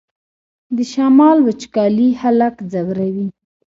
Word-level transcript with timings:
د 0.75 0.77
شمال 0.91 1.37
وچکالي 1.47 2.09
خلک 2.21 2.55
ځوروي 2.71 3.27